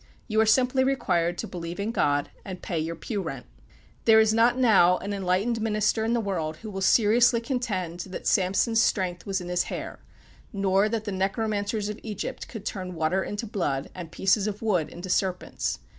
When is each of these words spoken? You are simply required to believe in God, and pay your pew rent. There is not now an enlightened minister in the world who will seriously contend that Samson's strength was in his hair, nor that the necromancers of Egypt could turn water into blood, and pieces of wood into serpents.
You 0.27 0.41
are 0.41 0.47
simply 0.47 0.83
required 0.83 1.37
to 1.37 1.47
believe 1.47 1.79
in 1.79 1.91
God, 1.91 2.31
and 2.43 2.63
pay 2.63 2.79
your 2.79 2.95
pew 2.95 3.21
rent. 3.21 3.45
There 4.05 4.19
is 4.19 4.33
not 4.33 4.57
now 4.57 4.97
an 4.97 5.13
enlightened 5.13 5.61
minister 5.61 6.03
in 6.03 6.13
the 6.13 6.19
world 6.19 6.57
who 6.57 6.71
will 6.71 6.81
seriously 6.81 7.39
contend 7.39 7.99
that 7.99 8.25
Samson's 8.25 8.81
strength 8.81 9.27
was 9.27 9.41
in 9.41 9.47
his 9.47 9.65
hair, 9.65 9.99
nor 10.51 10.89
that 10.89 11.03
the 11.03 11.11
necromancers 11.11 11.87
of 11.87 11.99
Egypt 12.01 12.47
could 12.47 12.65
turn 12.65 12.95
water 12.95 13.23
into 13.23 13.45
blood, 13.45 13.91
and 13.93 14.11
pieces 14.11 14.47
of 14.47 14.63
wood 14.63 14.89
into 14.89 15.07
serpents. 15.11 15.77